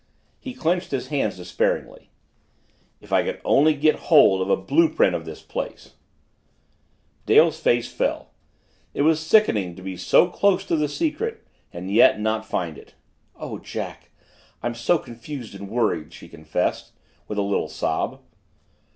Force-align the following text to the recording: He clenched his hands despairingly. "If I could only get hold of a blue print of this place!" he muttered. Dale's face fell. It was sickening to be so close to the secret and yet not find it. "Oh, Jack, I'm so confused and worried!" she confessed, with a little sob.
He 0.39 0.55
clenched 0.55 0.89
his 0.89 1.09
hands 1.09 1.37
despairingly. 1.37 2.09
"If 3.01 3.13
I 3.13 3.21
could 3.23 3.39
only 3.45 3.75
get 3.75 3.97
hold 4.09 4.41
of 4.41 4.49
a 4.49 4.57
blue 4.57 4.89
print 4.91 5.13
of 5.15 5.25
this 5.25 5.43
place!" 5.43 5.83
he 5.83 5.89
muttered. 5.89 7.25
Dale's 7.43 7.59
face 7.59 7.91
fell. 7.93 8.31
It 8.95 9.03
was 9.03 9.19
sickening 9.19 9.75
to 9.75 9.83
be 9.83 9.95
so 9.95 10.27
close 10.27 10.65
to 10.65 10.75
the 10.75 10.89
secret 10.89 11.45
and 11.71 11.91
yet 11.91 12.19
not 12.19 12.47
find 12.47 12.79
it. 12.79 12.95
"Oh, 13.35 13.59
Jack, 13.59 14.09
I'm 14.63 14.73
so 14.73 14.97
confused 14.97 15.53
and 15.53 15.69
worried!" 15.69 16.13
she 16.13 16.27
confessed, 16.27 16.93
with 17.27 17.37
a 17.37 17.43
little 17.43 17.69
sob. 17.69 18.19